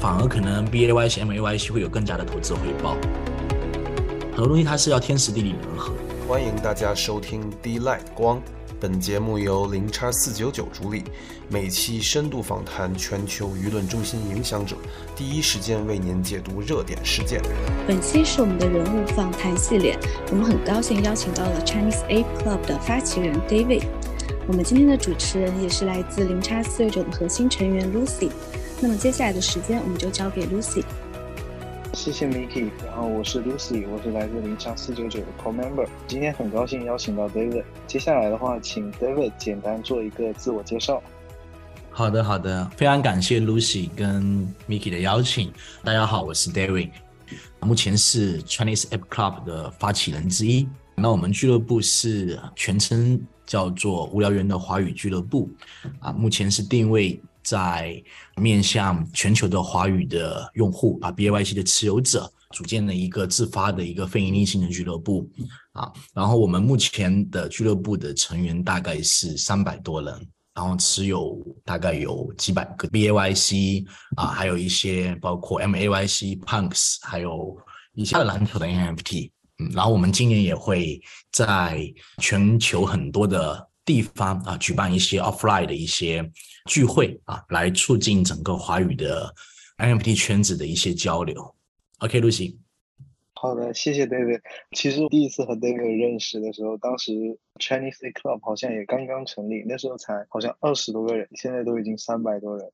[0.00, 2.96] 反而可能 B A Y C M A Y C 会有更加的投资回报。
[4.30, 5.92] 很多东西它是要天时地利人和。
[6.28, 8.40] 欢迎大家收听 D Light 光，
[8.78, 11.02] 本节目由零叉四九九主理，
[11.48, 14.76] 每期深度访谈全球舆论中心影响者，
[15.16, 17.40] 第一时间为您解读热点事件。
[17.86, 19.98] 本期是我们的人物访谈系列，
[20.30, 23.82] 我们很高兴邀请到了 Chinese A Club 的发起人 David。
[24.46, 28.30] 我们今天的主持人也是来自零叉四九九的核心成员 Lucy。
[28.80, 30.84] 那么接下来的时间我们就交给 Lucy。
[31.94, 35.88] 谢谢 Miki，然后我是 Lucy，我是来自零叉四九九的 Co Member。
[36.06, 41.02] 今天很高兴邀请到 David，接下来的话，请 David 简单做一个自我介绍。
[41.90, 44.22] 好的，好的，非常感谢 Lucy 跟
[44.68, 45.52] Miki 的邀请。
[45.82, 46.90] 大家好，我是 David，
[47.60, 50.68] 目前是 Chinese App Club 的发起人之一。
[50.94, 55.50] 那我们俱乐部是全称叫做无聊猿的华语俱乐部，
[55.98, 57.20] 啊，目前是定位。
[57.42, 58.02] 在
[58.36, 65.30] 面向全球的华语的用户啊，B A Y C 的持有者组建了一个自发的一个非盈利性的俱乐部
[65.72, 73.84] 啊，然后我们目前的俱乐部的成员大概是三百多人，然后持有大概有几百个 B A Y C
[74.16, 77.56] 啊，还有一些包括 M A Y C Punks，还有
[77.94, 81.82] 一些篮球的 N F T，嗯，然后我们今年也会在
[82.22, 86.30] 全球很多的地方啊举办一些 offline 的一些。
[86.68, 89.34] 聚会啊，来促进整个华语的
[89.78, 91.56] NFT 圈子的一些交流。
[92.00, 92.58] OK，Lucy。
[93.32, 94.42] 好的，谢谢 David。
[94.72, 97.12] 其实第一次和 David 认识的时候，当时
[97.58, 102.72] Chinese Club 好像也刚刚成立，那时候才好像二十多个人，现在都已经三百多人了，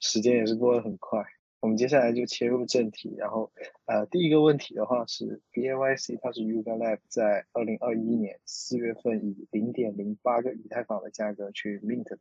[0.00, 1.22] 时间也是过得很快。
[1.62, 3.52] 我们接下来就切入正题，然后
[3.86, 12.18] 呃，第一个问题的话是 B A Y C，它是 Yuga Lab 在二零二一年四月份以零点零八个以太坊的价格去 mint 的。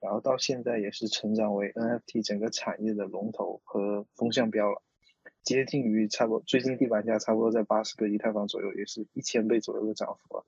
[0.00, 4.82] 然后到现在也是成长为 NFT 整个产业的龙头和风向标了，
[5.42, 10.44] 接近于差不多最近地板价差不多在八十个以太坊左右，也是一千倍左右的涨幅了。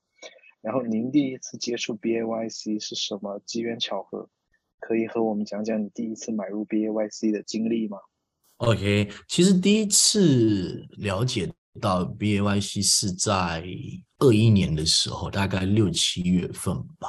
[0.60, 4.28] 然后您第一次接触 BAYC 是什么机缘巧合？
[4.78, 7.98] 可以和我们讲讲你第一次买入 BAYC 的经历吗
[8.58, 13.64] ？OK，其实第一次了解到 BAYC 是在
[14.18, 17.08] 二一年的时候，大概六七月份吧，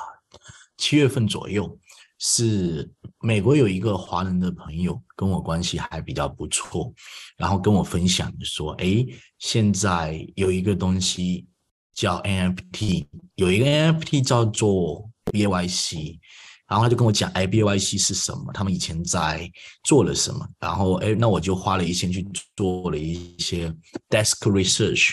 [0.77, 1.77] 七月份左右。
[2.19, 2.91] 是
[3.21, 6.91] 美国有一个华人的朋友跟我关系还比较不错，
[7.37, 9.05] 然后跟我分享说：“哎，
[9.37, 11.45] 现在有一个东西
[11.93, 13.05] 叫 NFT，
[13.35, 16.17] 有一个 NFT 叫做 BAYC，
[16.67, 18.51] 然后他就跟我讲，，I B Y C 是什么？
[18.53, 19.49] 他们以前在
[19.83, 20.47] 做了什么？
[20.59, 23.73] 然后，哎，那我就花了一些去做了一些
[24.09, 25.11] desk research。”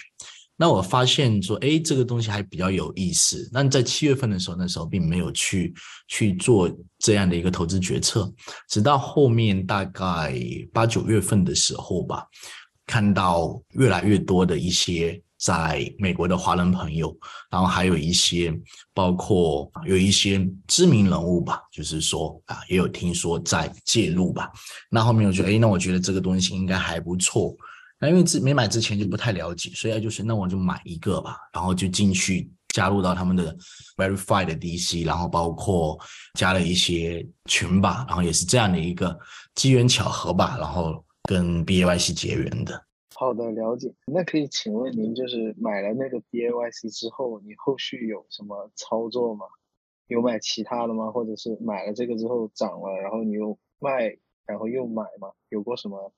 [0.57, 3.51] 那我发现说，哎，这个东西还比较有意思。
[3.53, 5.75] 那在七月份的时候，那时候并没有去
[6.07, 6.71] 去做
[7.01, 8.33] 这样的一个投资决策，
[8.69, 10.41] 直到后面大概
[10.73, 12.25] 八九月份的时候吧，
[12.87, 17.15] 看到越来越多的一些在美国的华人朋友，
[17.51, 18.51] 然后还有一些
[18.95, 24.51] 包括有一些知名人物吧，就是说啊，也有听说在介入吧。
[24.89, 27.55] 那后面我觉得，哎，那我觉得这个东西应该还不错。
[28.01, 33.55] 那因为之没买之前就不太了解，所以就是那我就买一个吧，然后就进去加入到他们的
[33.99, 35.99] Verify 的 DC，然后包括
[36.39, 39.15] 加了一些群吧，然后也是这样的一个
[39.55, 42.83] 机缘巧合吧，然后跟 BAYC 结缘的。
[43.15, 43.93] 好的，了解。
[44.07, 49.47] 那可以请问您，就是买了那个 BAYC 之后，你后续有什么操作吗？
[50.09, 51.11] 有买其他的吗？
[51.11, 54.17] 或者是买了这个之后涨了，然后你又卖，
[54.47, 55.29] 然后又买吗？
[55.49, 56.13] 有过什么？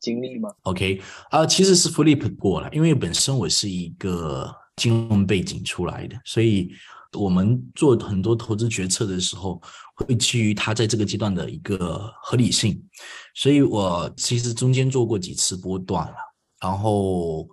[0.00, 6.72] 经历吗？OK，啊，其实是 Flip 过了，因为本身我是一个金融背景出来的，所以
[7.16, 9.62] 我们做很多投资决策的时候，
[9.94, 12.84] 会基于它在这个阶段的一个合理性。
[13.32, 16.16] 所以我其实中间做过几次波段了，
[16.62, 17.48] 然后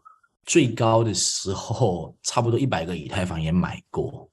[0.45, 4.29] 最高的时候差不多一百个以太坊也买过，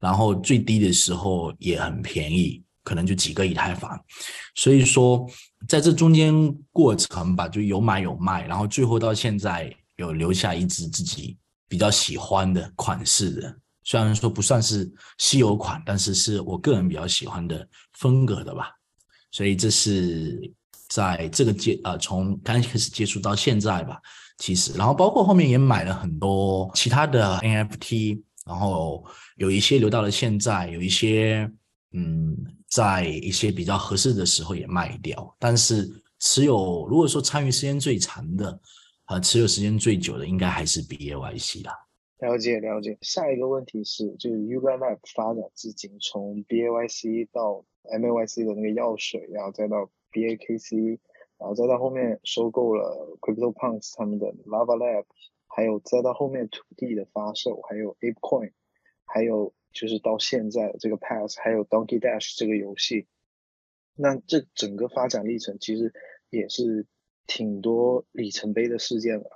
[0.00, 2.62] 然后最低的时候也很便宜。
[2.86, 4.00] 可能就几个以太坊，
[4.54, 5.28] 所以说
[5.66, 6.32] 在这中间
[6.70, 11.36] 过程吧，就有买有卖，然后最后到现在有留下一只自己
[11.66, 18.70] 比较喜欢的款式的，虽然说不算是稀有款，但是是我个人比较喜欢的风格的吧。
[19.32, 20.48] 所以这是
[20.96, 24.00] 在这个接呃从刚开始接触到现在吧，
[24.38, 29.04] 其实然后包括后面也买了很多其他的 NFT，然后
[29.36, 31.50] 有一些留到了现在，有一些
[31.92, 32.36] 嗯。
[32.68, 35.88] 在一些比较合适的时候也卖掉，但是
[36.18, 38.60] 持有如果说参与时间最长的，
[39.06, 41.72] 呃，持有时间最久的应该还是 BAYC 啦。
[42.18, 42.98] 了解了解。
[43.02, 50.98] 下一个问题是，就是 Uga Lab 发展至今，从 BAYC 到 MAYC 的那个药水，然后再到 BAKC，
[51.38, 55.04] 然后再到后面收购了 CryptoPunks 他们的 Lava Lab，
[55.46, 58.52] 还有再到后面土地的发售，还有 ApeCoin，
[59.04, 63.06] 还有就是到现在这个 Pass，还有 Donkey Dash 这个游戏，
[63.94, 65.92] 那这整个发展历程其实
[66.30, 66.86] 也是
[67.26, 69.30] 挺多里程碑的事件的。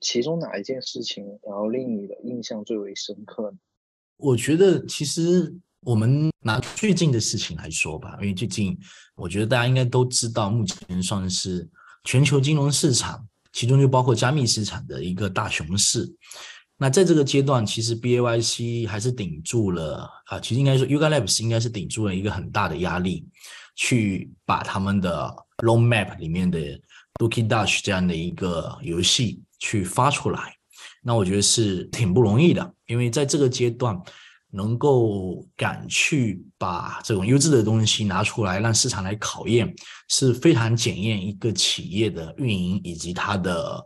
[0.00, 3.58] 其中哪一件事情，然后令你的印象最为深刻呢？
[4.16, 5.54] 我觉得其实
[5.84, 8.76] 我们拿最近的事情来说吧，因为最近
[9.14, 11.68] 我觉得大家应该都知道，目前算是
[12.04, 16.10] 全球金融市场，其中就包括加密市场的一个大熊市。
[16.76, 23.26] 那在这个阶段，其实 B A Y C 还是顶住了啊，其实应该说 Yuga Labs 应该是顶住了一个很大的压力，
[23.76, 26.58] 去把他们的 Long Map 里面的
[27.20, 29.40] Doki Dash 这样的一个游戏。
[29.60, 30.54] 去发出来，
[31.02, 33.98] 那我觉得是挺不容易的，因为在这个阶段，
[34.54, 39.74] 能够敢去把这种优质的东西拿出来，让市场来考验，
[40.08, 43.84] 是非常检验一个企业的运营以及它的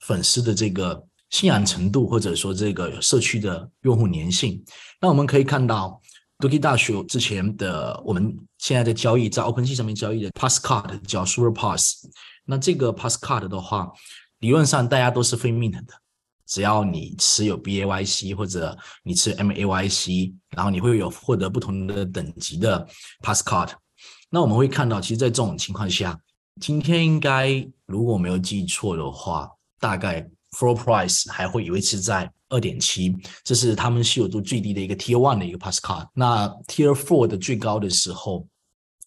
[0.00, 4.64] 粉丝的这个信仰程度，或者说这个社区的用户粘性。
[5.00, 6.00] 那我们可以看到
[6.38, 12.06] ，Doki 大学之前的我们现在的交易在 OpenSea 上面交易的 Pass Card 叫 Super Pass，
[12.44, 13.90] 那这个 Pass Card 的话。
[14.40, 15.94] 理论上大家都是非 mint 的，
[16.46, 22.86] 只要你持有 B A Y C 或者你持 M A Y C，然后你会有获得不同的等级的
[23.22, 23.70] pass card。
[24.30, 26.18] 那我们会看到，其实，在这种情况下，
[26.60, 29.48] 今天应该如果没有记错的话，
[29.78, 33.14] 大概 floor price 还会维持在二点七，
[33.44, 36.08] 这是他们稀有度最低的一个 Tier One 的一个 pass card。
[36.14, 38.46] 那 Tier Four 的最高的时候，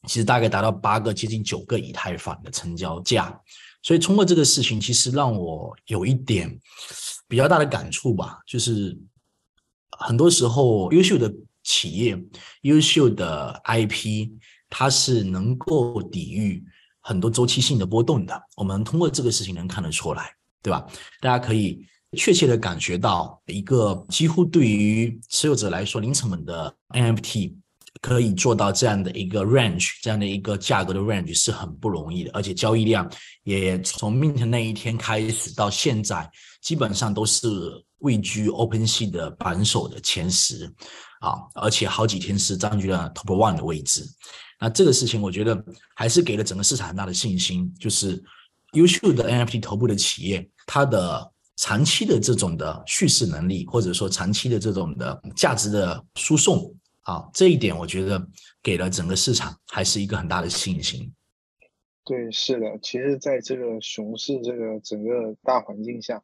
[0.07, 3.39] 其实大概达到八个接近九个以太坊的成交价。
[3.81, 6.59] 所以通过这个事情，其实让我有一点
[7.30, 8.98] 比较大的感触吧，就是
[9.92, 11.34] 很多时候优秀的
[11.64, 12.22] 企业、
[12.64, 14.30] 优秀的 IP，
[14.70, 16.62] 它是能够抵御
[17.00, 18.42] 很多周期性的波动的。
[18.58, 20.34] 我们通过这个事情能看得出来，
[20.64, 20.86] 对吧？
[21.22, 21.86] 大家可以
[22.18, 27.54] 确切的感觉到一个几乎对于持有者来说零成本的 NFT。
[28.01, 33.09] 可以做到这样的一个 range，这样的一个价格的 range 是很不容易的，而且交易量
[33.44, 36.30] 也从 mint 那一天开始到现在，
[36.62, 37.50] 基本上都是
[38.00, 40.65] 位居 open 市的榜首的前十
[41.19, 44.06] 啊，而且好几天是占据了 top one 的位置。
[44.59, 45.62] 那这个事情，我觉得
[45.95, 48.21] 还是给了整个市场很大的信心，就是
[48.74, 56.74] 优秀的 NFT 头部的企业，它的长期的这种的叙事能力，或者说长期的这种的价值的输送。
[57.09, 58.23] 啊，这一点我觉得
[58.61, 61.11] 给了整个市场还是一个很大的信心。
[62.06, 66.21] 对，是的，其实在这个熊市这个整个大环境下，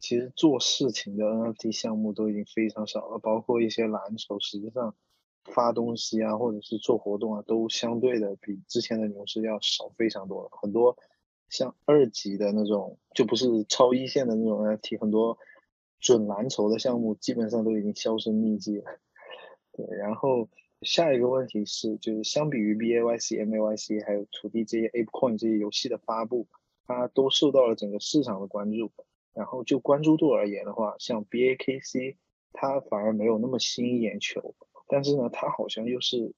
[0.00, 4.96] 其实做事情的 NFT 项目都已经非常少了，包括一些蓝筹，实际上
[5.44, 10.48] 发东西啊，或者是做活动啊，都相对的比之前的牛市要少非常多了。
[10.60, 10.96] 很多
[11.48, 15.38] 像二级的那种，就不是超一线的那种 NFT，很多
[16.00, 18.84] 准蓝筹的项目基本上都已经销声匿迹了。
[19.76, 20.48] 对，然后
[20.82, 26.46] 下一个问题是，就是相比于 B A Y C、M A Y C 还有土地这些 Ape Coin 这些游戏的发布，
[26.86, 28.92] 它都受到了整个市场的关注。
[29.34, 32.16] 然后就关注度而言的话，像 B A K C，
[32.52, 34.54] 它反而没有那么吸引眼球。
[34.86, 36.32] 但是呢，它好像又是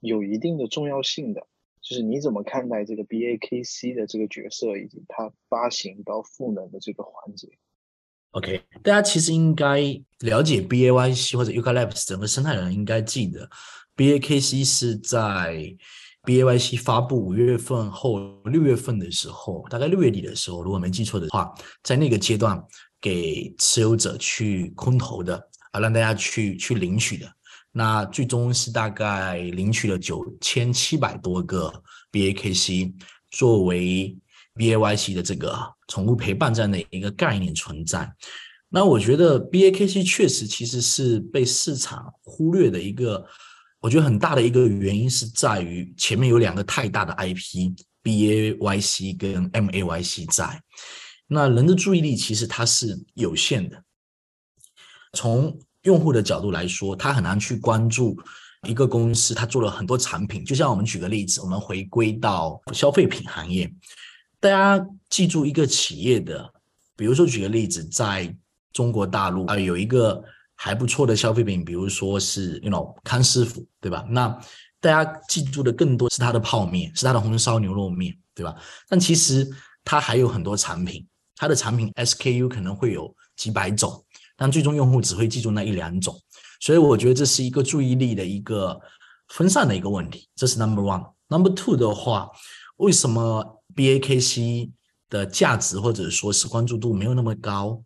[0.00, 1.46] 有一定的重要性的。
[1.80, 7.48] 就是你怎么看待这个 B A K C 的这个角色，以及它发行到赋能的这个环节
[8.32, 9.78] ？OK，大家其实应该
[10.20, 13.48] 了解 BAYC 或者 Yuga Labs 整个生态的人应该记得
[13.96, 15.74] ，BAKC 是在
[16.24, 22.62] BAYC 发布五月份后六月份的时候，大概六月底的时候，如果没记错的话，在那个阶段
[23.00, 25.36] 给持有者去空投的
[25.72, 27.30] 啊，让大家去去领取的。
[27.70, 31.72] 那最终是大概领取了九千七百多个
[32.10, 32.94] BAKC
[33.30, 34.16] 作为。
[34.54, 35.50] B A Y C 的这个
[35.92, 38.10] 宠物陪伴这样的一个概念存在，
[38.70, 43.22] 那我觉得 B A K C 确实其实是被市场忽略的一个，
[43.78, 50.62] 我觉得很大的一个原因是在于前面有两个太大的 I P B A Y C 跟 M A Y C 在，
[51.26, 53.84] 那人的注意力其实它是有限的，
[55.12, 58.18] 从用户的角度来说，他很难去关注
[58.66, 63.70] 一个公司，他做了很多产品，就像我们举个例子，我们回归到消费品行业。
[64.42, 66.52] 大家记住一个企业的，
[66.96, 68.36] 比如说举个例子，在
[68.72, 70.20] 中国大陆啊，有一个
[70.56, 74.04] 还不错的消费品，比如说是 you know 康师傅，对吧？
[74.10, 74.26] 那
[74.80, 78.52] 大家记住的更多是它的泡面，是它的红烧牛肉面，对吧？
[78.88, 79.48] 但其实
[79.84, 81.06] 它还有很多产品，
[81.36, 84.04] 它的产品 SKU 可能会有几百种，
[84.36, 86.20] 但最终用户只会记住那一两种，
[86.58, 88.80] 所以我觉得这是一个注意力的一个
[89.28, 91.12] 分散的一个问题，这是 number one。
[91.28, 92.28] number two 的话。
[92.78, 94.70] 为什么 BAKC
[95.10, 97.82] 的价值或者说是关注度没有那么高，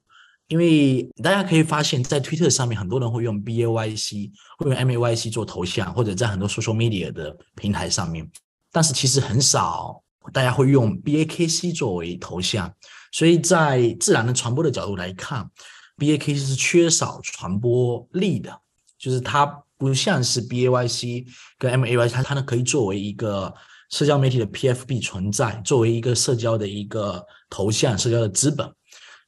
[0.46, 8.30] 因为大家可以发现，在推特上面很多人会用 BAYC，会用 MAYC 做头像，或者在很多 social media 的平台上面，
[8.70, 10.00] 但是其实很少
[10.32, 12.72] 大家会用 BAKC 作为头像，
[13.10, 15.50] 所以在自然的传播的角度来看
[15.98, 18.56] ，BAKC 是缺少传播力的，
[18.98, 19.44] 就是它
[19.76, 21.26] 不像是 BAYC
[21.58, 23.52] 跟 MAYC，它它呢可以作为一个。
[23.90, 28.70] 社交媒体的 PFP 存在作为一个社交的一个头像，社交的资本，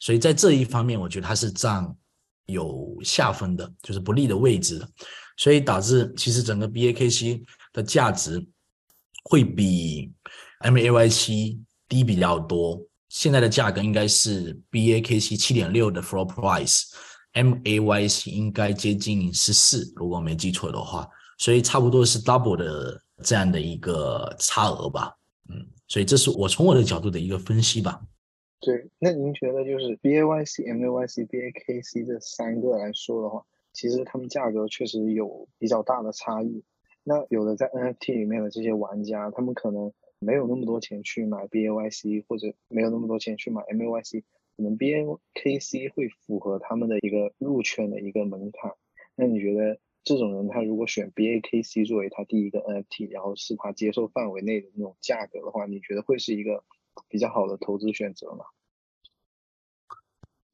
[0.01, 1.87] 所以在这一方面，我觉得它是占
[2.47, 4.89] 有下风的，就是不利的位置的，
[5.37, 8.45] 所以导致其实整个 BAKC 的价值
[9.25, 10.13] 会比
[10.65, 12.81] MAYC 低比较多。
[13.09, 21.07] 现在的价格应该是 BAKC 七点六的 floor price，MAYC 应该接近十四，如果没记错的话，
[21.39, 23.01] 所以差不多是 double 的。
[23.23, 25.17] 这样的一个差额吧，
[25.49, 28.01] 嗯，所以这是我从我的角度的一个分析吧。
[28.61, 36.63] 对，那您觉得就是 B A Y C、M A Y C、B A K C 这三个来说的话，其实他们价格确实有比较大的差异。
[37.05, 44.21] 那有的在 N F T 里面的这些玩家，他们可能没有那么多钱去买 B A Y C，或者没有那么多钱去买 M A Y C，
[44.57, 48.73] 可能 B A K C 会符合他们的一个入圈的一个门槛。
[49.17, 49.79] 那你觉得？
[50.05, 56.65] 这种人，他如果选 BAKC 作为他第一个 NFT，然后是他接受范围内的那种价格的话，你觉得会是一个
[57.09, 58.45] 比较好的投资选择吗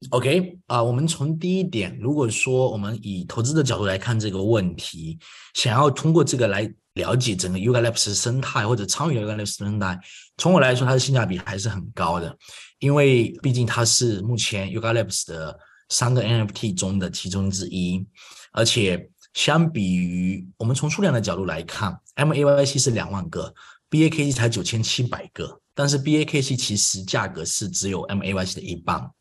[0.09, 5.17] ？OK 啊，我们从第一点，如果说我们以投资的角度来看这个问题，
[5.53, 9.97] 想要通过这个来了解整个 Ugalabs 生态或者参与 Ugalabs 生态，
[10.37, 12.37] 从我来说，它的性价比还是很高的，
[12.79, 18.05] 因为毕竟它是目前 Ugalabs 的三个 NFT 中的其中之一，
[18.51, 19.09] 而且。
[19.35, 23.53] 相比于我们从数量的角度来看，MAYC 是两万个
[23.89, 29.11] ，BAKC 才九千七百个，但是 BAKC 其实价格是只有 MAYC 的一半，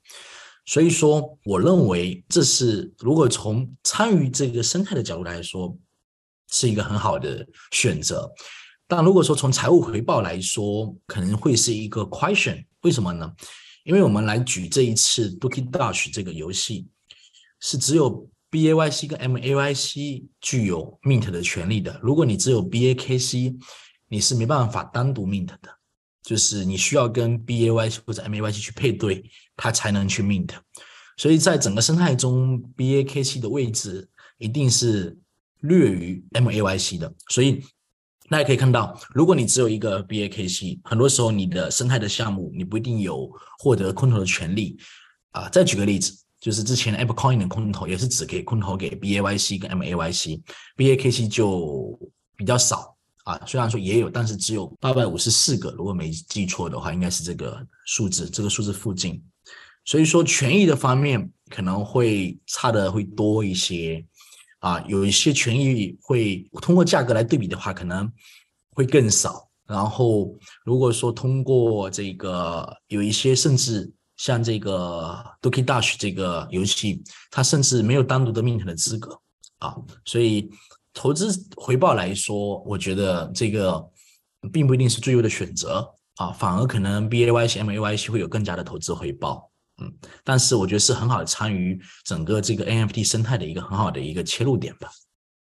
[0.67, 5.77] 所以说我认为这是如果从参与这个生态的角度来说，
[6.49, 8.33] 是一个很好的选择。
[8.87, 13.33] 但如果说从财务回报来说，可能会是一个 question，为什么呢？
[13.83, 16.87] 因为我们来举这一次 Doki Dash 这个游戏，
[17.59, 18.31] 是只有。
[18.55, 21.99] B A Y C 跟 M A Y C 具有 mint 的权利的。
[22.01, 23.57] 如果你只有 B A K C，
[24.07, 25.69] 你是没办法单独 mint 的，
[26.23, 30.51] 就是你需要跟 B A Y C 或者 M A Y C 去配对，它才能去 mint。
[31.17, 34.09] 所以在整个生态中，B A K C 的位置
[34.39, 35.19] 一定是
[35.63, 37.13] 略于 M A Y C 的。
[37.31, 37.61] 所以
[38.29, 44.79] 大家可以看到，如果你只有一个 B A K C，很多时候你的生态的项目你不一定有获得空投的权利。
[45.33, 46.24] 啊，再举个例子。
[46.45, 51.99] 就是之前 Apple Coin 的空投也是只给空投给 BAYC 跟 MAYC，BAKC 就
[52.37, 53.41] 比较少啊。
[53.47, 59.25] 虽然说也有，但是只有八百五十四个，如果没记错的话，应该是这个数字，这个数字附近。
[59.87, 64.05] 所以说权益的方面可能会差的会多一些
[64.59, 68.13] 啊，有一些权益会通过价格来对比的话，可能
[68.75, 69.49] 会更少。
[69.67, 73.91] 然后如果说通过这个有一些甚至。
[74.17, 79.21] 像这个 Doki Dash 这个游戏，它甚至没有单独的 mint 的资格
[79.59, 80.51] 啊，所以
[80.93, 83.91] 投资回报来说，我觉得这个
[84.53, 89.51] 并不一定是最优的选择啊，反而可能 BAYC、MAYC 会有更加的投资回报，
[89.83, 89.93] 嗯，
[90.23, 94.89] 但是我觉得是很好的参与整个这个 NFT 生态的一个很好的一个切入点吧。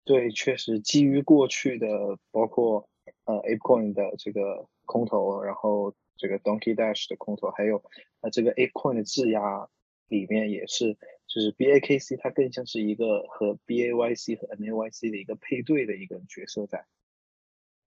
[0.04, 1.86] 对，确实基于过去的
[2.30, 2.88] 包括
[3.24, 5.92] 呃 ApeCoin 的这个空投，然后。
[6.18, 7.82] 这个 Donkey Dash 的空投，还有
[8.22, 9.68] 那这个 A Coin 的质押
[10.08, 16.86] 里面也是，就是 BAKC 它更像是一个和 BAYC 和 MAYC 的一个配对的一个角色在。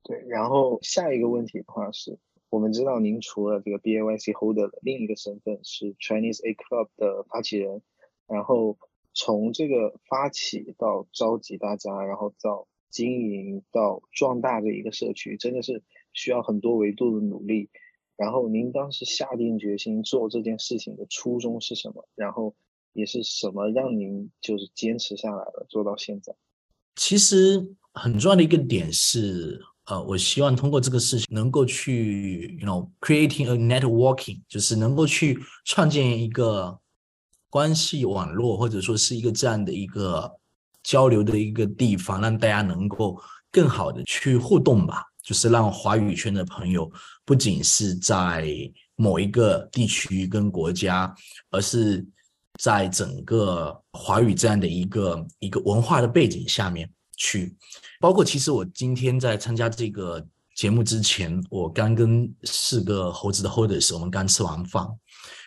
[0.03, 7.81] 对，然后下一个问题的话是，我们知道您除了这个 BAYC Holder 的另一个身份是 Chinese A Club 的发起人，
[8.27, 8.77] 然后
[9.13, 15.81] 从这个发起到召集大家，然后到经营到壮大这一个社区，真的是
[16.13, 17.69] 需要很多维度的努力。
[18.17, 22.07] 然后您当时下定决心做这件事情的初衷是什么？
[22.15, 22.55] 然后
[22.93, 26.33] 也是什么让您就是坚持下来了，做到现在？
[26.95, 36.79] 其实很重要的一个点是，呃，我希望通过这个事情能够去，you know，creating a networking，就是能够去创建一个
[37.49, 40.31] 关系网络，或者说是一个这样的一个
[40.83, 43.19] 交流的一个地方，让大家能够
[43.51, 45.03] 更好的去互动吧。
[45.25, 46.89] 就是让华语圈的朋友
[47.25, 48.47] 不仅是在
[48.95, 51.13] 某一个地区跟国家，
[51.49, 52.05] 而是
[52.59, 57.57] 在整个华语这样的一个一个文化的背景下面去。
[57.99, 64.87] 包括其实我今天在参加这个节目之前，我刚跟四个猴子的 holders 我们刚吃完饭。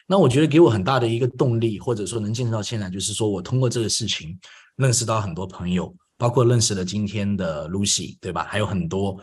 [0.06, 4.38] 那我觉得给我很大的一个动力，或者说能坚持到现在，就是说我通过这个事情
[4.76, 8.46] 认识到很多朋友，包括认识了今天的 Lucy，对吧？
[8.48, 9.18] 还有很多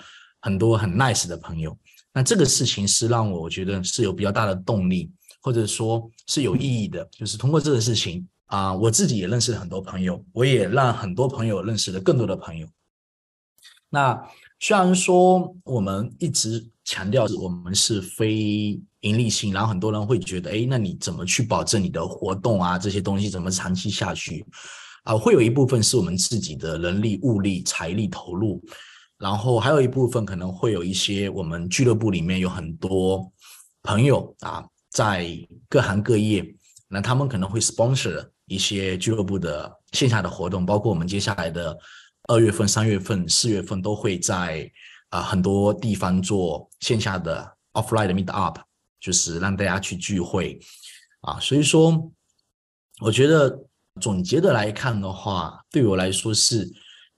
[0.45, 1.75] 很多很 nice 的朋友。
[2.13, 5.11] 那这个事情是让我觉得是有比较大的动力，
[5.41, 12.67] 或者说是有意义的，就是通过这个事情啊，我自己也认识了很多朋友，我也让很多朋友认识了更多的朋友。
[13.89, 14.21] 那
[14.59, 24.45] 虽然说我们一直强调我们是非盈利性，然后很多人会觉得，哎，那你怎么去保证你的活动啊这些东西怎么长期下去？
[25.05, 28.63] 啊，会有一部分是我们自己的人力、物力、财力投入，
[29.17, 33.31] 然后还有一部分可能会有一些我们俱乐部里面有很多
[33.83, 35.27] 朋友啊，在
[35.69, 36.45] 各行各业，
[36.87, 41.77] 那他们可能会 sponsor 一些俱乐部的线下的活动，包括我们接下来的。
[42.27, 44.67] 二月份、三月份、四月份都会在
[45.09, 48.57] 啊很多地方做线下的 offline 的 meet up，
[48.99, 50.59] 就是让大家去聚会
[51.21, 51.39] 啊。
[51.39, 52.11] 所以说，
[52.99, 53.67] 我觉得
[54.01, 56.67] 总结的来看的话，对我来说是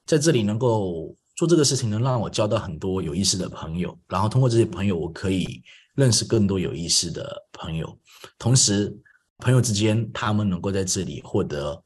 [0.06, 5.64] 在这里能够做这个事情，能让我交到很多有意思的朋友，然后通过这些朋友，我可以
[5.96, 7.98] 认识更多有意思的朋友，
[8.38, 8.94] 同时
[9.38, 11.82] 朋友之间他们能够在这里获得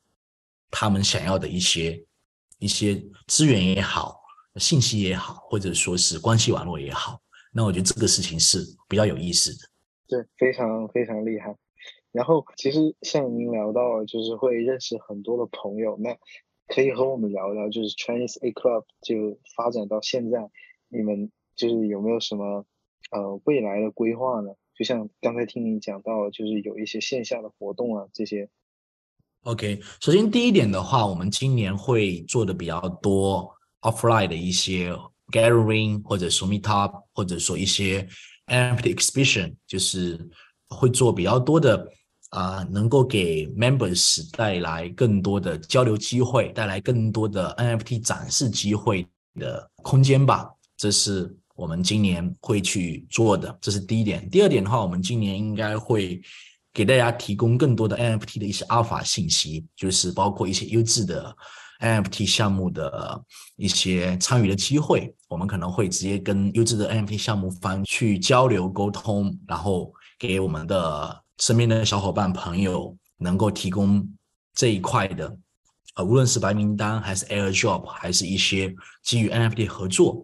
[0.71, 2.03] 他们想要的一些。
[2.61, 4.21] 一些资源也好，
[4.57, 7.19] 信息也好，或者说是关系网络也好，
[7.51, 9.67] 那我觉得这个事情是比较有意思的。
[10.07, 11.57] 对，非常非常厉害。
[12.11, 16.15] 然后其实像您聊到，就是会认识很多的朋友，那
[16.67, 20.49] 可以和我们聊聊，就是 Chinese A Club 就发展到现在，
[20.87, 22.65] 你们就是有没有什么
[23.11, 24.53] 呃未来的规划呢？
[24.73, 28.49] 就像刚才听您讲到，就是有一些线下的活动啊这些。
[29.43, 33.51] OK，首先第一点的话，我们今年会做的比较多
[33.81, 34.91] offline 的一些
[35.31, 38.07] gathering 或者说 meet up，或者说一些
[38.47, 40.29] empty exhibition，就是
[40.69, 41.91] 会做比较多的
[42.31, 50.49] 啊，能够给 members 带来更多的交流机会，带来更多的 NFT 展示机会的空间吧。
[50.75, 54.29] 这是我们今年会去做的，这是第一点。
[54.29, 56.21] 第二点的话，我们今年应该会。
[56.73, 61.35] 给大家提供更多的 NFT 的一些阿尔法信息，就是包括一些优质的
[61.81, 63.21] NFT 项目的
[63.57, 65.13] 一些参与的机会。
[65.27, 74.07] 我们可能会直接跟优质的 NFT 项目方去交流沟通，然后给我们的身边的小伙伴朋友能够提供
[74.53, 75.35] 这一块的，
[75.95, 78.71] 呃，无论是白名单还是 AirDrop，还是一些
[79.03, 80.23] 基于 NFT 合作。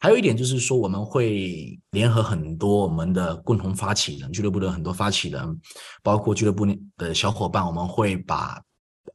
[0.00, 5.60] 还有一点就是说，我们会联合很多我们的共同发起人，俱乐部的很多发起人，
[6.02, 6.66] 包括俱乐部
[6.96, 8.58] 的小伙伴，我们会把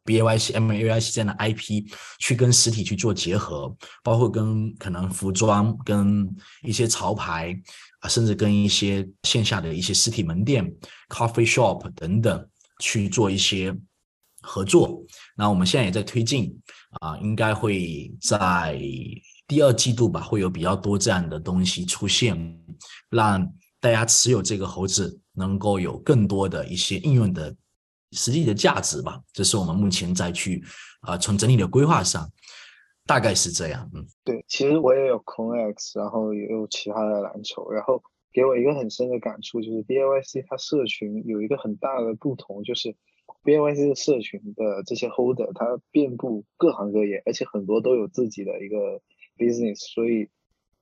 [0.04, 1.88] B A Y C M A Y C 这样的 I P
[2.20, 6.30] 去跟实体去做结合，包括跟可能服装、跟
[6.62, 7.60] 一些潮牌
[8.02, 10.72] 啊，甚至跟一些线下的一些实体门店、
[11.10, 12.48] coffee shop 等等
[12.80, 13.76] 去做一些
[14.42, 15.02] 合作。
[15.36, 16.56] 那我们现在也在推进
[17.00, 18.80] 啊，应该会在。
[19.48, 22.58] 第二季度吧，会有比较多这样的东西出现，
[23.10, 23.46] 让
[23.82, 27.54] 大家持有这个猴子能够有更多的一些应用的
[28.14, 29.20] 实际的价值吧。
[29.34, 30.64] 这是我们目前在去
[31.02, 32.32] 啊，从整体的规划上，
[33.12, 33.92] 大概是这样。
[33.94, 42.96] 嗯，对，其实我也有 ConX，然后也有其他的篮球，然后给我一个很深的感触，就是 BAYC 它社群有一个很大的不同，就是
[43.44, 49.02] BAYC 的社群的这些 Holder，它遍布各行各业，而且很多都有自己的一个。
[49.38, 50.30] business，所以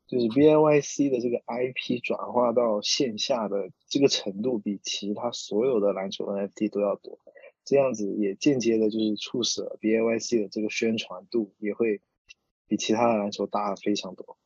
[0.06, 7.20] 就是 B I Y C 的这个 I P 转化到线下的这个程度，比其他所有的篮球 N F T 都要多。
[7.63, 12.02] 这样子也间接的就是促使了 B I Y C 的这个宣传度也会
[12.70, 14.38] 比其他的篮球大非常多。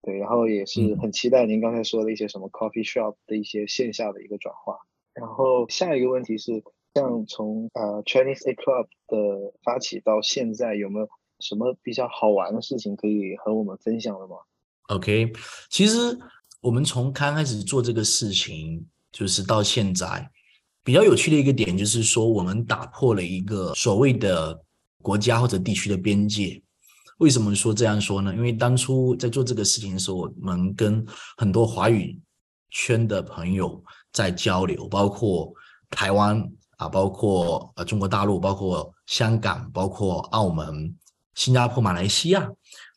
[0.00, 4.78] 对，然后也是很期待您刚才说的一些什么 coffee shop 的一些线下的一个转化。
[5.12, 11.08] 然后下一个问题是，像从呃 Chinese A Club 的发起到现在，有没有？
[11.40, 14.36] 什么比较好玩的事情可以和我们分享的吗
[14.90, 15.32] ？OK，
[15.68, 16.16] 其实
[16.60, 20.30] 我们从刚开始做这个事情，就是到现在，
[20.84, 24.64] 比较有趣的一个点就是说，我们打破了一个所谓的
[25.02, 26.62] 国家或者地区的边界。
[27.18, 28.34] 为什么说这样说呢？
[28.34, 31.04] 因为当初在做这个事情的时候，我们跟
[31.36, 32.20] 很多华语
[32.70, 35.52] 圈的朋友在交流，包括
[35.90, 36.42] 台湾
[36.78, 40.94] 啊，包括呃中国大陆，包括香港，包括澳门。
[41.34, 42.46] 新加坡、马来西亚，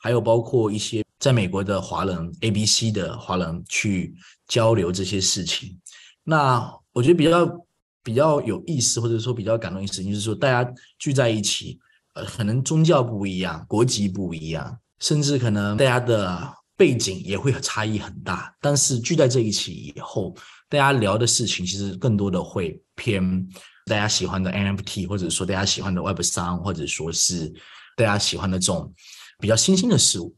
[0.02, 4.14] 还有包括一些在美国的华人、A、B、C 的华人去
[4.46, 5.80] 交流这些事情。
[6.22, 7.66] 那我觉得比较
[8.04, 11.80] 比较有意思，或者说比较感动的事情，就是说大家聚在一起，
[12.16, 18.56] 呃，可能宗教不一样，国籍不一样，甚至可能大家的背景也会差异很大。
[18.60, 20.34] 但是聚在这一起以后，
[20.70, 23.48] 大家聊的事情其实更多的会偏
[23.86, 27.54] 大家喜欢的 NFT，或者说大家喜欢的 Web 三，或者说是
[27.98, 28.94] 大家喜欢的这种
[29.40, 30.36] 比较新兴的事物。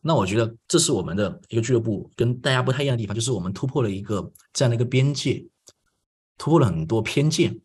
[0.00, 5.46] 那我觉得这是我们的一个俱乐部跟大家不太一样的地方，就是我们突破了一个这样的一个边界，
[6.36, 7.58] 突破了很多偏见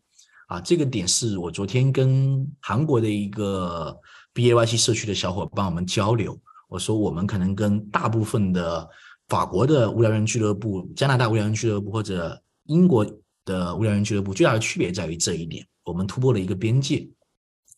[0.50, 0.60] 啊。
[0.60, 3.96] 这个点是我昨天跟韩国的一个
[4.34, 6.36] BAYC 社区的小伙伴我们交流，
[6.68, 8.86] 我说我们可能跟大部分的
[9.28, 13.06] 法国的无聊人俱乐部、加拿大无聊人俱乐部或者英国
[13.44, 17.08] 的无聊人俱乐部最大的区别在于这一点，我们突破了一个边界，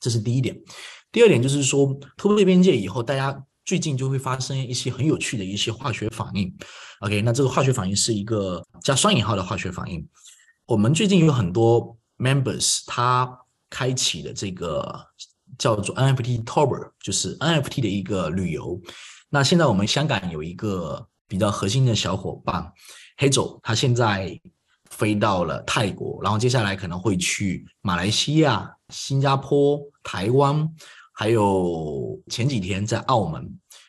[0.00, 0.58] 这是第一点。
[1.12, 3.44] 第二点就是说，突破边界以后，大家。
[3.64, 6.52] 最近就会发生一些很有趣的一些化学反应
[6.98, 10.04] ，OK，那这个化学反应是一个加双引号的化学反应。
[10.66, 15.06] 我们最近有很多 members，他开启了这个
[15.58, 18.80] 叫做 NFT tour，就是 NFT 的一个旅游。
[19.28, 22.72] 那现在我们香港有一个比较核心的小伙伴
[23.16, 24.38] 黑走，他现在
[24.90, 30.68] 飞到了泰国，然后接下来可能会去马来西亚、新加坡、台湾。
[31.14, 33.46] 还有前几天在澳门，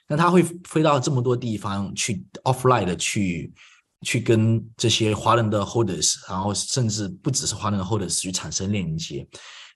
[0.09, 3.51] 那他会飞到这么多地方去 offline 的去
[4.03, 9.27] 去跟这些华人的 holders，然后甚至不只是华人的 holders 去产生链接。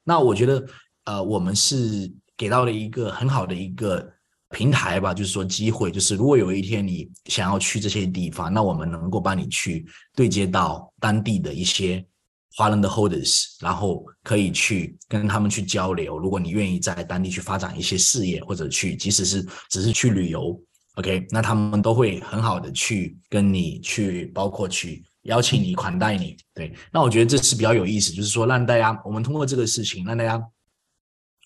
[0.04, 0.66] 那我觉得，
[1.06, 4.08] 呃，我们是给到了一个很好的一个
[4.50, 9.86] 平台吧，就是说机会，就是如果有一天你想要去这些地方，那我们能够帮你去
[10.16, 12.06] 对接到当地的一些。
[12.56, 16.18] 华人的 holders，然后可以去跟他们去交流。
[16.18, 20.60] 如果你愿意在当地去发展一些事业，或者去，即使是只是去旅游
[20.98, 26.36] ，OK，那他们都会很好的去跟你去，包括去邀请你款待你。
[26.54, 30.44] 对，那我觉得这是比较有意思，就是说让大家，我们通过这个事情，让大家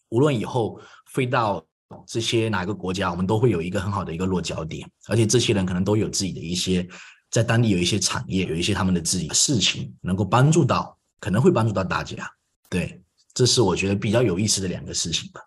[0.09, 0.79] 无论以后
[1.11, 1.63] 飞到
[2.07, 6.87] 这些哪个国家，我们都会有一个很好的一个落脚点，而且这些人可能都有自己的一些
[7.29, 10.97] 在当地有一些产业，有一些他们的自己的事情，能够帮助到。
[11.21, 12.27] 可能会帮助到大家，
[12.67, 12.99] 对，
[13.35, 15.39] 这是我觉得比较有意思的两个事情吧。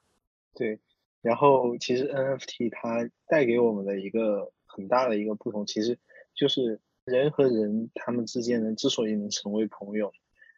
[0.55, 0.79] 对，
[1.25, 5.99] 然后其实 NFT 它带给我们的一个很大的一个不同，其实
[6.35, 10.13] 就是人和人他们之间人，之所以能成为朋友，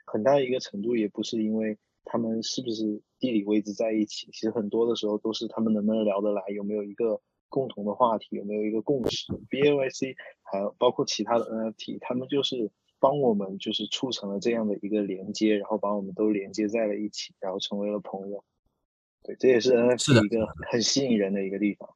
[0.05, 9.33] 很大一个程度也不是因为他们是不是地理位置在一起，其实很多的时候都是他们能不能聊得来，有没有一个共同的话题，有没有一个共识。
[9.49, 12.71] BAYC 还有包括其他的 NFT，他们就是。
[12.99, 18.43] 帮我们就是促成了这样的一个连接，然后把我们都连接在了一起，然后成为了朋友。
[19.27, 21.91] 对，这也是 NFT 一个很吸引人的一个地方。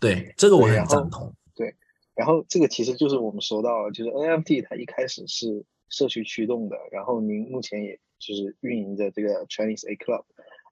[0.00, 1.32] 对，这个我很赞同。
[1.54, 1.76] 对，
[2.16, 10.24] 然后这个其实就是我们说到了，就是 NFT 它一开始是社区驱动的，然后您目前也就是运营着这个 Chinese A Club，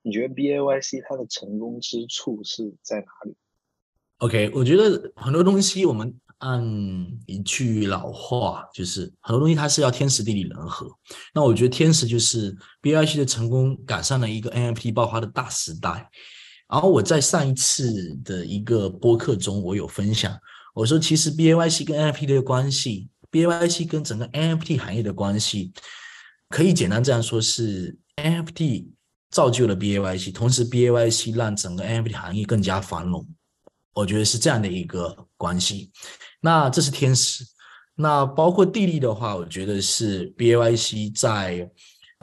[0.03, 3.37] 你觉得 BAYC 它的成功之处是在哪里
[4.19, 6.21] ？OK，我觉得很多东西我们。
[6.45, 6.63] 按
[7.25, 10.87] 一句老话，就是很多东西它是要天时地利人和。
[11.33, 16.11] 那我觉得天时就是 B I C 的成功赶上了一个 N F T 爆发的大时代。
[16.69, 20.39] 然后我在上一次的一个播客中，我有分享，
[20.75, 24.65] 我说其实 B A Y C 跟 N F T 的关系，B A Y C 跟整个 N F
[24.67, 25.73] T 行业的关系，
[26.51, 28.93] 可以简单这样说，是 N F T
[29.31, 33.27] 造就了 B A Y C，同时 B A Y C 让整个 N F T 行业更加繁荣。
[33.95, 35.93] 我觉得是这样的一个关系。
[36.45, 37.43] 那这是天时，
[37.95, 41.71] 那包括地利的话，我觉得是 B A Y C 在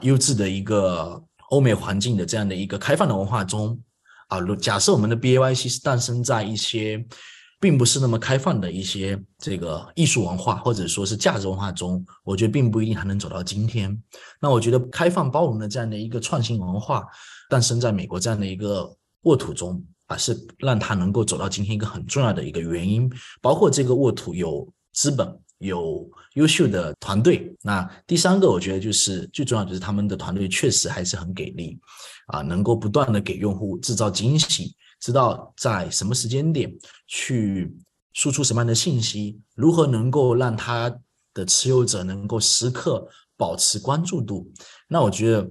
[0.04, 3.82] 优质的一个欧美环境的这样的一个开放的文化中
[4.28, 4.38] 啊。
[4.38, 7.04] 如假设我们的 B A Y C 是诞生在一些
[7.60, 14.00] 并不是那么开放的一些这个艺术文化或者说是价值文化中，我觉得并不一定还能走到今天。
[14.40, 17.08] 那我觉得开放包容的这样的一个创新文化
[17.50, 19.84] 诞生在美国这样的一个沃土中。
[20.12, 23.10] 啊，是让他能够走到今天一个很重要的一个原因，
[23.42, 25.26] 包括这个沃土有资本，
[25.60, 27.56] 有优秀的团队。
[27.62, 31.80] 那第三个，我觉得就是最重要，就是他们的团队确实还是很给力，
[32.28, 36.70] 啊，能够不断的给用户制造惊喜，知道在什么时间点
[37.08, 37.74] 去
[38.12, 40.94] 输出什么样的信息，如何能够让他
[41.34, 44.52] 的持有者能够时刻保持关注度。
[44.90, 45.50] 那我觉得。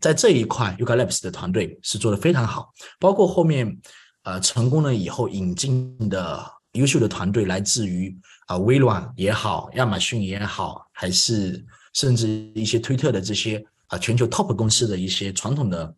[0.00, 3.78] 在这一块，Yuga Labs 的团队是做的非常好，包括后面，
[4.22, 15.94] 呃，成功了以后引进的优秀的团队，来自于啊微软也好，亚马逊也好，还是甚至一些推特的这些啊全球 top 公司的一些传统的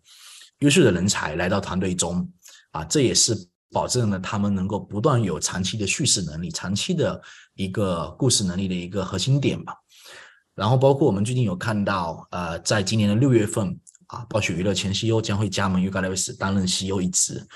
[0.61, 2.27] 优秀的人才来到团队中，
[2.71, 3.37] 啊，这也是
[3.73, 7.21] 保证了他们能够不断有长期的叙事能力，长期的
[7.55, 9.75] 一个故事能力的一个核心点吧。
[10.55, 17.47] 然后包括我们最近有看到，呃，在今年的六月份啊，暴雪娱乐前 CEO 将会加盟 Yuga Labs 担任 CEO 一职。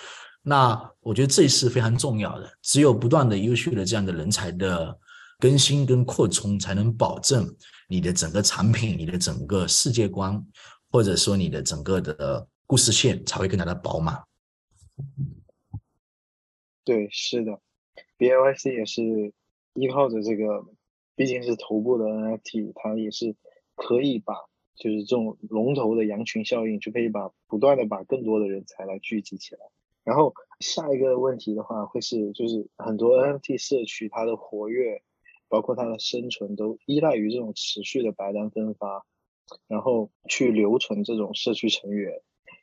[0.43, 4.99] 那我觉得这是非常重要的，只有不断的优秀的这样的人才的
[5.39, 7.47] 更新跟扩充，才能保证
[7.89, 10.45] 你的整个产品、你的整个世界观，
[10.91, 14.23] 或者说你的整个的故事线才会更加的饱满。
[16.85, 17.59] 对，是的
[18.19, 19.33] ，B A Y C 也是
[19.73, 20.63] 依靠着这个，
[21.17, 23.37] 毕竟是头部的 N F T，它也是
[23.75, 24.35] 可以把
[24.75, 29.61] 就是这种龙头的羊群效应，就可以把不断的把更多的人才来聚集起来。
[30.03, 35.03] 然后下一个问题的话，会是就是很多 NFT 社区它的活跃，
[35.49, 39.07] 包括它的生存，都依赖于这种持续的白单分发，
[39.67, 42.21] 然后去留存这种社区成员。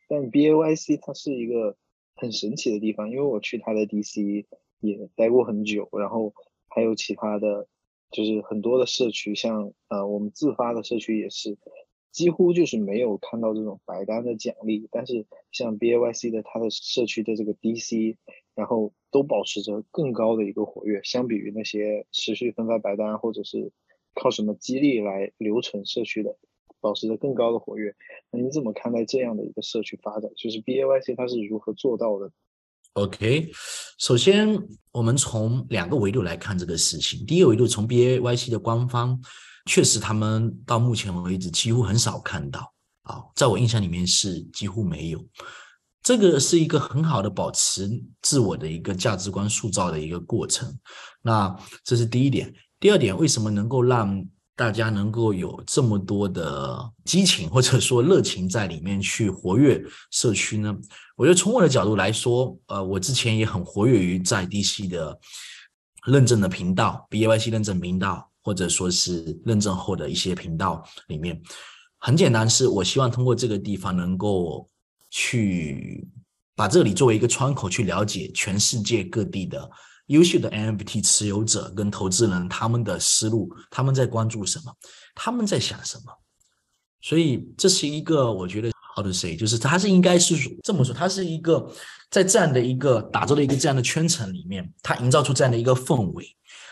[0.07, 1.77] 但 BAYC 它是一个
[2.15, 4.45] 很神奇的地方，因为我去它的 DC
[4.81, 6.33] 也待过很久，然后
[6.67, 7.67] 还有其他的
[8.11, 11.57] 就是很多的社区，像呃我们自发的社区也是。
[12.11, 18.17] 几乎就是没有看到这种白单的奖励，但是像 B A Y C 的它的社区的这个 D C，
[18.53, 23.71] 然后都保持着更高的一个活跃，相比于那些持续分发白单或者是
[24.13, 26.37] 靠什么激励来留存社区的，
[26.81, 27.95] 保持着更高的活跃。
[28.29, 30.29] 那你怎么看待这样的一个社区发展？
[30.35, 32.33] 就是 B A Y C 它是如何做到的
[32.93, 33.51] ？OK，
[33.99, 34.57] 首先
[34.91, 37.25] 我们从两个维度来看这个事情。
[37.25, 39.19] 第一个维度从 B A Y C 的官方。
[39.65, 42.73] 确实，他们到目前为止几乎很少看到
[43.03, 45.23] 啊，在我印象里面是几乎没有。
[46.01, 47.87] 这个是一个很好的保持
[48.23, 50.75] 自我的一个价值观塑造的一个过程。
[51.21, 52.51] 那这是第一点。
[52.79, 54.25] 第二点，为什么能够让
[54.61, 60.77] 大家能够有这么多的激情或者说热情在里面去活跃社区呢？
[61.17, 65.19] 我觉得从我的角度来说，呃，我之前也很活跃于在 DC 的
[66.05, 68.27] 认证的频道，B A Y C 认证频道。
[68.43, 71.39] 或者说是认证后的一些频道里面，
[71.99, 74.67] 很简单，是我希望通过这个地方能够
[75.11, 76.07] 去
[76.55, 79.69] 把这里作为一个窗口，去了解全世界各地的
[80.11, 84.71] 优秀的 NFT 持有者跟投资人他们的思路，他们在关注什么，
[85.15, 86.13] 他们在想什么。
[87.01, 91.69] 所以这是一个我觉得 how to say，就是它是应该是这么说，它是一个
[92.09, 96.25] 在这样的一个打造的一个这样的圈层里面，它营造出这样的一个氛围，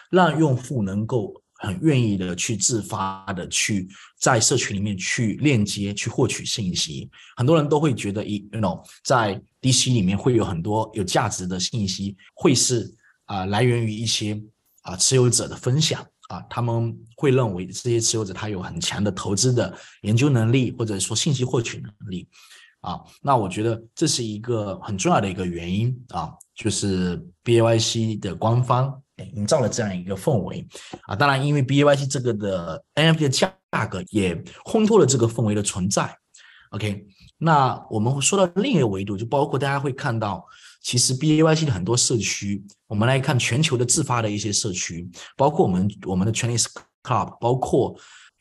[0.10, 1.34] 让用户能够。
[1.62, 3.86] 很愿意的去自发的去
[4.18, 12.90] 在社群里面去链接去获取信息，很多人都会觉得一，you know，在 DC 里面会有很多有价值的信息，会是
[13.30, 14.42] 啊来源于一些
[14.82, 22.28] 啊持有者的分享啊，他们会认为这些持有者他有很强的投资的研究能力或者说信息获取能力
[22.82, 29.02] 啊，那我觉得这是一个很重要的一个原因啊，就是 BAYC 的官方。
[29.36, 30.66] 营造了这样一个氛围
[31.02, 33.54] 啊，当然，因为 B A Y C 这个的 N F T 的价
[33.86, 36.18] 格也烘托了这个氛围的存在。
[36.70, 37.06] OK，
[37.38, 40.48] 那我们说到另一个维度，就包括大家会看到，
[40.82, 46.66] 其实 B A Y C 的很多社区，我们来看全球的自发的一些社区，包括我们我们的 Chinese
[47.04, 47.96] Club，包括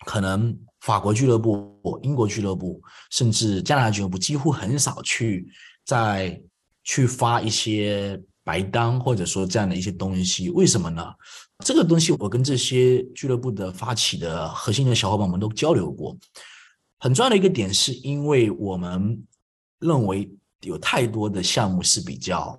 [0.07, 5.49] 可能法国俱乐部、英国俱乐部，甚至加拿大俱乐部，几乎很少去
[5.85, 6.41] 在
[6.85, 8.21] 去发一些。
[8.45, 11.05] 白单或者说这样的一些东西，为什么呢？
[11.63, 16.17] 这个东西我跟这些俱乐部的发起的核心的小伙伴们都交流过。
[16.99, 19.23] 很重要的一个点，是因为我们
[19.81, 22.57] 认为有太多的项目是比较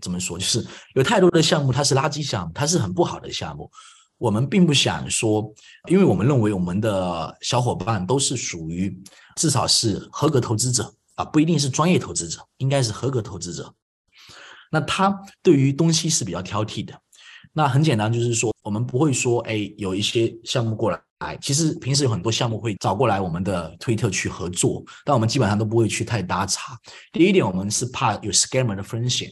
[0.00, 3.70] 怎么说，就是有太多的项目它是垃圾项目，它是很不好的项目。
[4.16, 5.48] 我们并不想说，
[5.88, 9.00] 因为我们认为我们的小伙伴都是属于
[9.36, 13.72] 至少是合格投资者啊，不一定是专业投资者，应该是合格投资者。
[14.70, 17.00] 那他对于东西是比较挑剔的。
[17.52, 26.78] 那很简单，就是说我们不会说，哎，有一些项目过来，哎其实平时有很多项目会找过来我们的推特去合作，但我们基本上都不会去太搭茬。
[27.12, 29.28] 第一点，我们是怕有 scammer 的风险；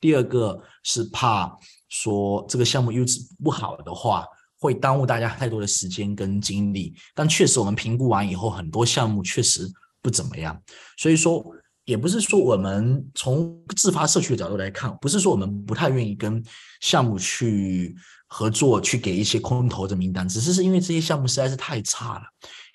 [0.00, 1.50] 第二个是怕
[1.88, 4.24] 说这个项目优质不好的话，
[4.58, 6.94] 会耽误大家太多的时间跟精力。
[7.14, 9.66] 但确实，我们评估完以后，很多项目确实
[10.02, 10.60] 不怎么样。
[10.96, 11.44] 所以说。
[11.86, 16.40] 也不是说我们从自发社区的角度来看，不是说我们不太愿意跟
[16.80, 17.96] 项目去
[18.30, 22.22] 合作，去给一些空投的名单，只是是因为这些项目实在是太差了。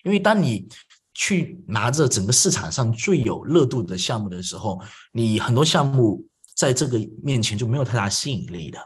[0.04, 0.68] 因为当你
[1.14, 4.80] 去拿着整个市场上最有热度的项目的时候，
[5.14, 6.24] 你很多项目
[6.56, 8.78] 在这个面前就没有太大吸引力的。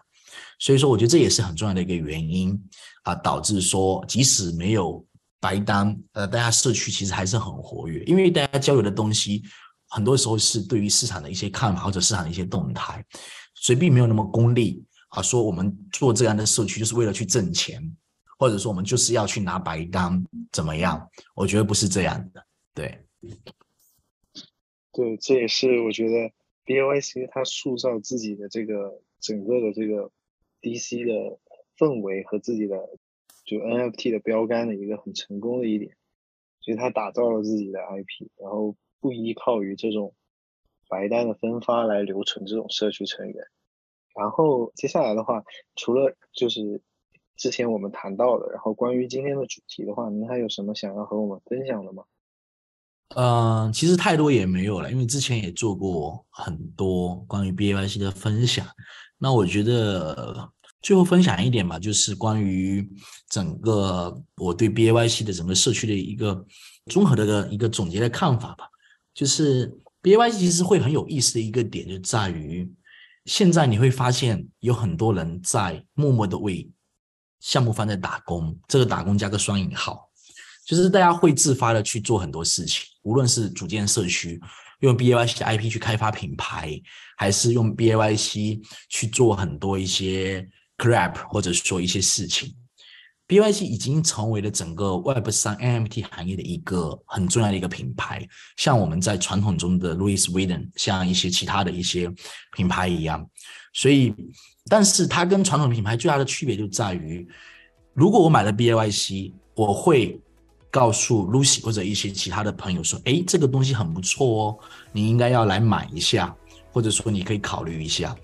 [0.60, 2.58] 所以说，我觉得这也是很重要的一个原因
[3.04, 5.06] 啊，导致说即使没有
[5.40, 9.44] 白单，呃，大家社区其实还是很活跃，因为大家交流的东西。
[9.92, 13.04] 很多时候是对于市场的一些看法或者市场的一些动态，
[13.56, 15.22] 所以并没有那么功利啊。
[15.22, 17.82] 说我们做这样的社区就是为了去挣钱，
[18.38, 21.10] 或者说我们就是要去拿白单怎么样？
[21.36, 22.46] 我觉得不是这样的。
[22.74, 22.98] 对，
[24.94, 26.32] 对，这也是我觉得
[26.66, 30.12] BAYC 它塑造自己的这个整个的这个
[30.62, 31.38] DC 的
[31.78, 32.78] 氛围和自己的
[33.44, 35.96] 就 NFT 的标杆的一个很成功的一点，
[36.62, 40.14] 所以它打造了自己的 IP，然后不依靠于这种
[40.88, 43.48] 白单的分发来留存这种社区成员。
[44.20, 45.42] 然后接下来的话，
[45.76, 46.82] 除了就是
[47.38, 52.04] 之前我们谈到的，然后关于今天的主题的话，您还有什么想要和我们分享的吗？
[53.16, 58.68] 嗯，其实太多也没有了，因为之前也做过很多关于 BAYC 的分享。
[59.18, 60.48] 那我觉得
[60.82, 62.88] 最后分享一点吧，就是关于
[63.30, 66.46] 整个我对 BAYC 的整个社区的一个
[66.86, 68.70] 综合的一个总结的看法吧。
[69.12, 72.72] 就是 BAYC 其实会很有意思的一个点，就在于
[73.30, 76.68] 现在你会发现有很多人在默默的为
[77.40, 80.10] 项目方在打工，这个打工加个双引号。
[80.66, 84.42] 就是大家会自发的去做很多事情，无论是组建社区，
[84.80, 86.82] 用 BAYC IP 去开发品牌，
[87.18, 92.52] 还是用 BAYC 去做很多一些 crap 或者说一些事情
[93.30, 102.12] BYC 已经成为了整个 Web 三 NFT 行业的一个很重要的一个品牌，像我们在传统中的 Louis Vuitton，像一些其他的一些
[102.58, 103.26] 品牌一样。
[103.72, 104.14] 所以，
[104.68, 107.26] 但是它跟传统品牌最大的区别就在于，
[107.94, 110.20] 如果我买了 BYC，我会。
[110.72, 114.60] 告诉 Lucy 或者一些其他的朋友说：“哎，这个东西很不错哦，
[114.92, 116.32] 你应该要来买一下，
[116.72, 118.16] 或者说你可以考虑一下。”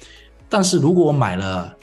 [0.48, 1.76] 但是如果我买了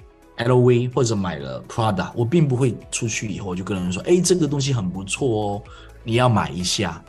[0.44, 5.62] LV 或者买了 Prada，我并不会出去以后就跟人说：“哎，这个东西很不错哦，
[6.04, 7.02] 你要买一下。”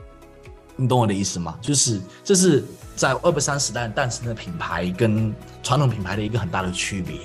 [0.75, 1.55] 你懂我的意思吗？
[1.61, 2.63] 就是这是
[2.95, 7.15] 在 Web 三时代诞生的品牌跟传统品牌的一个很大的区别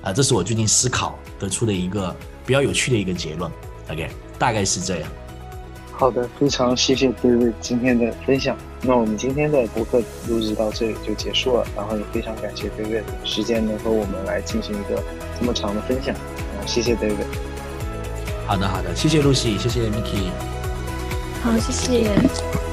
[0.00, 0.10] 啊！
[0.10, 3.50] 这是我最近思考得出的一个比较有趣的一个结论。
[3.90, 5.10] OK，大概是这样。
[5.96, 8.56] 好的，非常谢谢 David 今天的分享。
[8.82, 15.02] 那我们今天的播客录制到这里就结束了，然后也非常感谢 David 时间能和我们来进行一个
[15.38, 16.14] 这么长的分享。
[16.14, 17.26] 啊，谢谢 David。
[18.46, 20.30] 好的，好的，谢谢 Lucy，谢谢 Miki。
[21.42, 22.63] 好，谢谢。